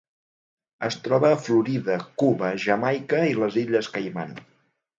[0.87, 4.37] Es troba a Florida, Cuba, Jamaica i les Illes Caiman.